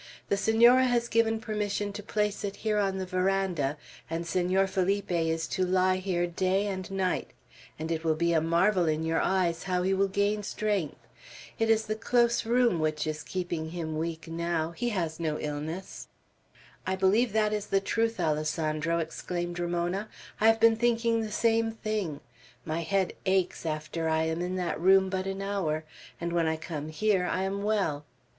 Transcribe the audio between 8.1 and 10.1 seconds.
be a marvel in your eyes how he will